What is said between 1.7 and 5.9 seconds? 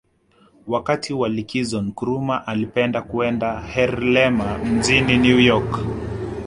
Nkrumah alipenda kwenda Harlem mjini New York